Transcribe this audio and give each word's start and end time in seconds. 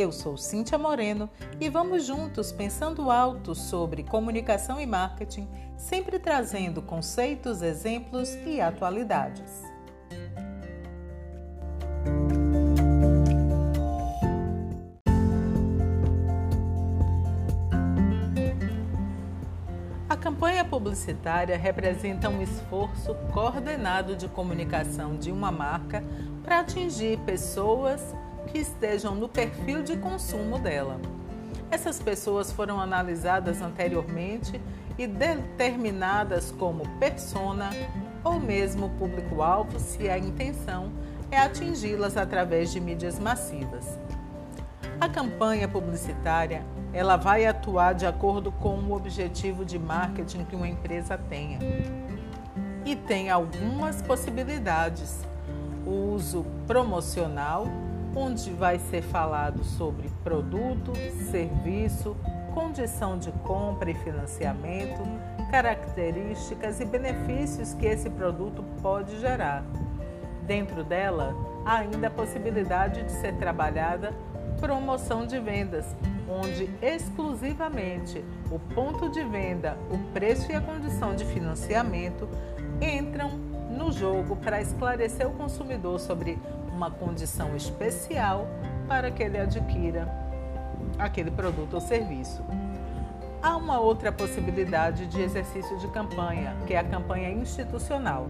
Eu 0.00 0.10
sou 0.10 0.34
Cíntia 0.38 0.78
Moreno 0.78 1.28
e 1.60 1.68
vamos 1.68 2.06
juntos 2.06 2.50
pensando 2.50 3.10
alto 3.10 3.54
sobre 3.54 4.02
comunicação 4.02 4.80
e 4.80 4.86
marketing, 4.86 5.46
sempre 5.76 6.18
trazendo 6.18 6.80
conceitos, 6.80 7.60
exemplos 7.60 8.34
e 8.46 8.62
atualidades. 8.62 9.62
A 20.08 20.16
campanha 20.16 20.64
publicitária 20.64 21.58
representa 21.58 22.30
um 22.30 22.40
esforço 22.40 23.14
coordenado 23.34 24.16
de 24.16 24.28
comunicação 24.28 25.18
de 25.18 25.30
uma 25.30 25.52
marca 25.52 26.02
para 26.42 26.60
atingir 26.60 27.18
pessoas 27.18 28.14
que 28.50 28.58
estejam 28.58 29.14
no 29.14 29.28
perfil 29.28 29.82
de 29.82 29.96
consumo 29.96 30.58
dela. 30.58 31.00
Essas 31.70 32.00
pessoas 32.00 32.50
foram 32.50 32.80
analisadas 32.80 33.62
anteriormente 33.62 34.60
e 34.98 35.06
determinadas 35.06 36.50
como 36.50 36.86
persona 36.98 37.70
ou 38.24 38.40
mesmo 38.40 38.90
público-alvo 38.98 39.78
se 39.78 40.08
a 40.08 40.18
intenção 40.18 40.92
é 41.30 41.38
atingi-las 41.38 42.16
através 42.16 42.72
de 42.72 42.80
mídias 42.80 43.18
massivas. 43.18 43.98
A 45.00 45.08
campanha 45.08 45.68
publicitária 45.68 46.62
ela 46.92 47.16
vai 47.16 47.46
atuar 47.46 47.94
de 47.94 48.04
acordo 48.04 48.50
com 48.50 48.74
o 48.74 48.92
objetivo 48.92 49.64
de 49.64 49.78
marketing 49.78 50.44
que 50.44 50.56
uma 50.56 50.68
empresa 50.68 51.16
tenha. 51.16 51.58
E 52.84 52.96
tem 52.96 53.30
algumas 53.30 54.02
possibilidades: 54.02 55.20
o 55.86 56.12
uso 56.12 56.44
promocional, 56.66 57.68
onde 58.14 58.50
vai 58.50 58.78
ser 58.78 59.02
falado 59.02 59.62
sobre 59.64 60.10
produto, 60.24 60.92
serviço, 61.30 62.16
condição 62.54 63.18
de 63.18 63.30
compra 63.44 63.90
e 63.90 63.94
financiamento, 63.94 65.00
características 65.50 66.80
e 66.80 66.84
benefícios 66.84 67.74
que 67.74 67.86
esse 67.86 68.10
produto 68.10 68.64
pode 68.82 69.18
gerar. 69.20 69.64
Dentro 70.46 70.82
dela, 70.82 71.34
há 71.64 71.78
ainda 71.78 72.08
a 72.08 72.10
possibilidade 72.10 73.04
de 73.04 73.12
ser 73.12 73.34
trabalhada 73.36 74.12
promoção 74.60 75.26
de 75.26 75.38
vendas, 75.38 75.96
onde 76.28 76.68
exclusivamente 76.82 78.22
o 78.50 78.58
ponto 78.58 79.08
de 79.08 79.24
venda, 79.24 79.76
o 79.90 79.98
preço 80.12 80.50
e 80.52 80.54
a 80.54 80.60
condição 80.60 81.14
de 81.14 81.24
financiamento 81.24 82.28
entram 82.80 83.49
no 83.80 83.90
jogo 83.90 84.36
para 84.36 84.60
esclarecer 84.60 85.26
o 85.26 85.32
consumidor 85.32 85.98
sobre 85.98 86.38
uma 86.70 86.90
condição 86.90 87.56
especial 87.56 88.46
para 88.86 89.10
que 89.10 89.22
ele 89.22 89.38
adquira 89.38 90.06
aquele 90.98 91.30
produto 91.30 91.74
ou 91.74 91.80
serviço. 91.80 92.44
Há 93.42 93.56
uma 93.56 93.80
outra 93.80 94.12
possibilidade 94.12 95.06
de 95.06 95.22
exercício 95.22 95.78
de 95.78 95.88
campanha, 95.88 96.54
que 96.66 96.74
é 96.74 96.78
a 96.78 96.84
campanha 96.84 97.30
institucional. 97.30 98.28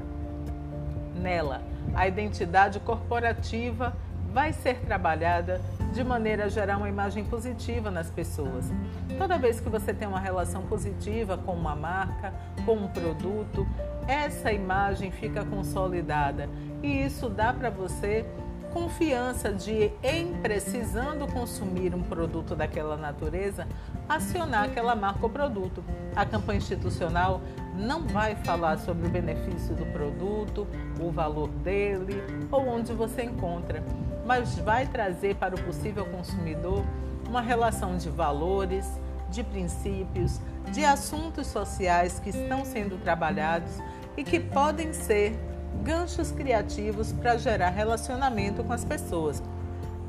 Nela, 1.16 1.62
a 1.94 2.06
identidade 2.06 2.78
corporativa 2.78 3.92
vai 4.32 4.52
ser 4.52 4.78
trabalhada 4.82 5.60
de 5.92 6.04
maneira 6.04 6.44
a 6.44 6.48
gerar 6.48 6.76
uma 6.76 6.88
imagem 6.88 7.24
positiva 7.24 7.90
nas 7.90 8.10
pessoas. 8.10 8.72
Toda 9.18 9.38
vez 9.38 9.60
que 9.60 9.68
você 9.68 9.92
tem 9.92 10.06
uma 10.06 10.20
relação 10.20 10.62
positiva 10.62 11.36
com 11.36 11.52
uma 11.52 11.74
marca, 11.74 12.32
com 12.64 12.74
um 12.74 12.88
produto, 12.88 13.66
essa 14.06 14.52
imagem 14.52 15.10
fica 15.10 15.44
consolidada 15.44 16.48
e 16.82 17.04
isso 17.04 17.28
dá 17.28 17.52
para 17.52 17.70
você 17.70 18.24
confiança 18.72 19.52
de, 19.52 19.90
em 20.02 20.32
precisando 20.40 21.26
consumir 21.32 21.94
um 21.94 22.02
produto 22.02 22.54
daquela 22.54 22.96
natureza, 22.96 23.66
acionar 24.08 24.64
aquela 24.64 24.94
marca 24.94 25.20
ou 25.22 25.30
produto. 25.30 25.82
A 26.14 26.24
campanha 26.24 26.58
institucional 26.58 27.40
não 27.76 28.06
vai 28.06 28.36
falar 28.36 28.78
sobre 28.78 29.06
o 29.06 29.10
benefício 29.10 29.74
do 29.74 29.86
produto, 29.86 30.66
o 31.00 31.10
valor 31.10 31.48
dele 31.48 32.22
ou 32.50 32.66
onde 32.66 32.92
você 32.92 33.22
encontra, 33.22 33.82
mas 34.30 34.56
vai 34.60 34.86
trazer 34.86 35.34
para 35.34 35.56
o 35.56 35.60
possível 35.60 36.06
consumidor 36.06 36.84
uma 37.28 37.40
relação 37.40 37.96
de 37.96 38.08
valores, 38.08 38.86
de 39.28 39.42
princípios, 39.42 40.40
de 40.70 40.84
assuntos 40.84 41.48
sociais 41.48 42.20
que 42.20 42.30
estão 42.30 42.64
sendo 42.64 42.96
trabalhados 43.02 43.72
e 44.16 44.22
que 44.22 44.38
podem 44.38 44.92
ser 44.92 45.36
ganchos 45.82 46.30
criativos 46.30 47.10
para 47.10 47.36
gerar 47.38 47.70
relacionamento 47.70 48.62
com 48.62 48.72
as 48.72 48.84
pessoas. 48.84 49.42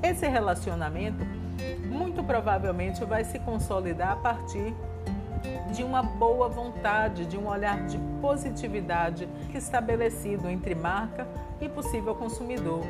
Esse 0.04 0.28
relacionamento 0.28 1.26
muito 1.90 2.24
provavelmente 2.24 3.03
vai 3.03 3.24
se 3.24 3.40
consolidar 3.40 4.12
a 4.12 4.18
partir 4.18 4.72
de 5.74 5.84
uma 5.84 6.03
boa 6.03 6.48
vontade, 6.48 7.26
de 7.26 7.40
um 7.40 7.48
olhar 7.48 7.88
de 7.88 7.98
positividade 8.22 9.28
estabelecido 9.52 10.48
entre 10.48 10.76
marca 10.76 11.28
e 11.59 11.68
possível 11.68 12.14
consumidor. 12.14 12.86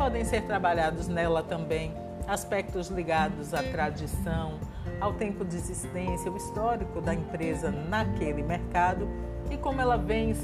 Podem 0.00 0.24
ser 0.24 0.44
trabalhados 0.44 1.08
nela 1.08 1.42
também 1.42 1.92
aspectos 2.26 2.88
ligados 2.88 3.52
à 3.52 3.62
tradição, 3.62 4.54
ao 4.98 5.12
tempo 5.12 5.44
de 5.44 5.54
existência, 5.54 6.32
o 6.32 6.38
histórico 6.38 7.02
da 7.02 7.12
empresa 7.12 7.70
naquele 7.70 8.42
mercado 8.42 9.06
e 9.50 9.58
como 9.58 9.78
ela 9.78 9.98
vem 9.98 10.34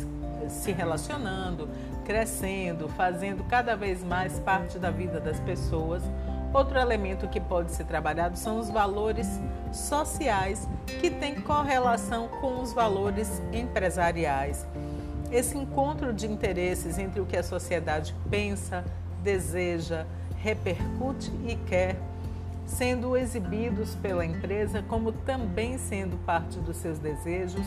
se 0.51 0.73
relacionando, 0.73 1.71
crescendo, 2.05 2.87
fazendo 2.91 3.45
cada 3.45 3.75
vez 3.75 4.05
mais 4.05 4.39
parte 4.41 4.79
da 4.79 4.91
vida 4.91 5.19
das 5.21 5.41
pessoas. 5.41 6.03
Outro 6.53 6.79
elemento 6.79 7.27
que 7.27 7.41
pode 7.41 7.73
ser 7.73 7.87
trabalhado 7.87 8.37
são 8.37 8.59
os 8.59 8.69
valores 8.69 9.41
sociais 9.73 10.69
que 11.01 11.09
têm 11.09 11.41
correlação 11.41 12.29
com 12.43 12.61
os 12.61 12.75
valores 12.75 13.41
empresariais. 13.55 14.67
Esse 15.33 15.57
encontro 15.57 16.13
de 16.13 16.27
interesses 16.27 16.99
entre 16.99 17.23
o 17.23 17.25
que 17.25 17.39
a 17.39 17.43
sociedade 17.43 18.15
pensa, 18.29 18.85
deseja, 19.27 20.07
repercute 20.37 21.33
e 21.45 21.57
quer, 21.67 21.97
sendo 22.65 23.17
exibidos 23.17 23.97
pela 23.97 24.25
empresa 24.25 24.85
como 24.89 25.11
também 25.11 25.77
sendo 25.79 26.17
parte 26.25 26.61
dos 26.61 26.77
seus 26.77 27.01
desejos, 27.01 27.67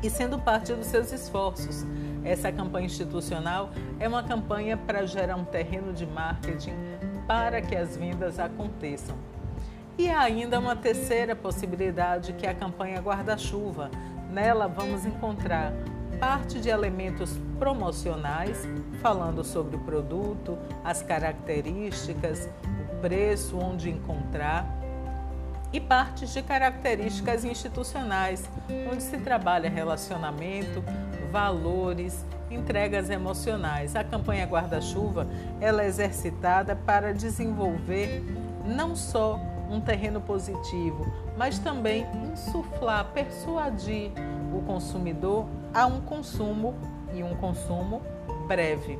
e 0.00 0.08
sendo 0.08 0.38
parte 0.38 0.72
dos 0.72 0.86
seus 0.86 1.12
esforços. 1.12 1.84
Essa 2.24 2.52
campanha 2.52 2.86
institucional 2.86 3.70
é 3.98 4.06
uma 4.06 4.22
campanha 4.22 4.76
para 4.76 5.04
gerar 5.04 5.34
um 5.34 5.44
terreno 5.44 5.92
de 5.92 6.06
marketing 6.06 6.74
para 7.26 7.60
que 7.60 7.74
as 7.74 7.96
vendas 7.96 8.38
aconteçam. 8.38 9.16
E 9.98 10.08
há 10.08 10.20
ainda 10.20 10.60
uma 10.60 10.76
terceira 10.76 11.34
possibilidade 11.34 12.32
que 12.34 12.46
é 12.46 12.50
a 12.50 12.54
campanha 12.54 13.00
guarda-chuva. 13.00 13.90
Nela 14.30 14.66
vamos 14.66 15.04
encontrar 15.04 15.72
parte 16.22 16.60
de 16.60 16.68
elementos 16.68 17.36
promocionais, 17.58 18.56
falando 19.00 19.42
sobre 19.42 19.74
o 19.74 19.80
produto, 19.80 20.56
as 20.84 21.02
características, 21.02 22.48
o 22.92 23.00
preço, 23.00 23.58
onde 23.58 23.90
encontrar 23.90 24.64
e 25.72 25.80
partes 25.80 26.32
de 26.32 26.40
características 26.40 27.44
institucionais, 27.44 28.48
onde 28.88 29.02
se 29.02 29.18
trabalha 29.18 29.68
relacionamento, 29.68 30.84
valores, 31.32 32.24
entregas 32.48 33.10
emocionais. 33.10 33.96
A 33.96 34.04
campanha 34.04 34.46
Guarda-Chuva 34.46 35.26
é 35.60 35.70
exercitada 35.84 36.76
para 36.76 37.12
desenvolver 37.12 38.22
não 38.64 38.94
só 38.94 39.40
um 39.68 39.80
terreno 39.80 40.20
positivo, 40.20 41.04
mas 41.36 41.58
também 41.58 42.06
insuflar, 42.32 43.06
persuadir 43.12 44.12
o 44.54 44.62
consumidor 44.62 45.48
a 45.74 45.86
um 45.86 46.00
consumo 46.00 46.74
e 47.14 47.22
um 47.22 47.34
consumo 47.36 48.02
breve. 48.46 48.98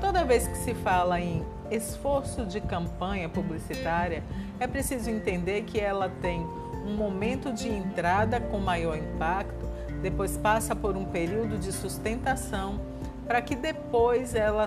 Toda 0.00 0.24
vez 0.24 0.46
que 0.46 0.56
se 0.56 0.74
fala 0.74 1.20
em 1.20 1.44
esforço 1.70 2.44
de 2.44 2.60
campanha 2.60 3.28
publicitária, 3.28 4.22
é 4.60 4.66
preciso 4.66 5.10
entender 5.10 5.62
que 5.62 5.80
ela 5.80 6.08
tem 6.20 6.40
um 6.86 6.94
momento 6.94 7.52
de 7.52 7.68
entrada 7.68 8.40
com 8.40 8.58
maior 8.58 8.96
impacto, 8.96 9.66
depois 10.02 10.36
passa 10.36 10.76
por 10.76 10.96
um 10.96 11.04
período 11.04 11.58
de 11.58 11.72
sustentação, 11.72 12.78
para 13.26 13.40
que 13.40 13.56
depois 13.56 14.34
ela 14.34 14.66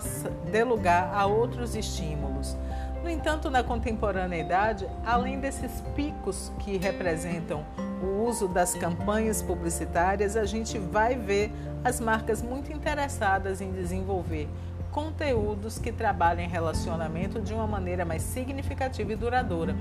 dê 0.51 0.63
lugar 0.63 1.13
a 1.13 1.25
outros 1.27 1.75
estímulos. 1.75 2.57
No 3.03 3.09
entanto, 3.09 3.51
na 3.51 3.63
contemporaneidade, 3.63 4.87
além 5.05 5.39
desses 5.39 5.81
picos 5.95 6.51
que 6.59 6.77
representam 6.77 7.63
o 8.01 8.27
uso 8.27 8.47
das 8.47 8.73
campanhas 8.73 9.41
publicitárias, 9.41 10.35
a 10.35 10.45
gente 10.45 10.77
vai 10.77 11.15
ver 11.15 11.51
as 11.83 11.99
marcas 11.99 12.41
muito 12.41 12.71
interessadas 12.71 13.61
em 13.61 13.71
desenvolver 13.71 14.47
conteúdos 14.91 15.77
que 15.77 15.91
trabalhem 15.91 16.49
relacionamento 16.49 17.39
de 17.39 17.53
uma 17.53 17.67
maneira 17.67 18.03
mais 18.03 18.23
significativa 18.23 19.13
e 19.13 19.15
duradoura. 19.15 19.75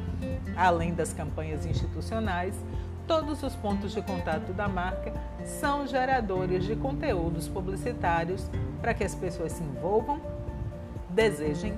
Além 0.55 0.93
das 0.93 1.13
campanhas 1.13 1.65
institucionais, 1.65 2.55
todos 3.07 3.43
os 3.43 3.55
pontos 3.57 3.93
de 3.93 4.03
contato 4.03 4.53
da 4.53 4.69
marca 4.69 5.15
são 5.43 5.87
geradores 5.87 6.65
de 6.65 6.77
conteúdos 6.77 7.49
publicitários 7.49 8.51
para 8.81 8.93
que 8.93 9.05
as 9.05 9.15
pessoas 9.15 9.53
se 9.53 9.63
envolvam, 9.63 10.21
desejem, 11.11 11.75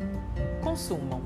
consumam. 0.62 1.23